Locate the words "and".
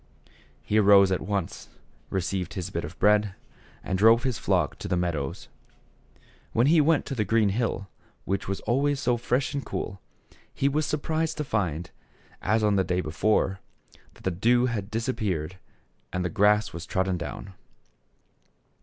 3.83-3.99, 9.53-9.63, 16.11-16.25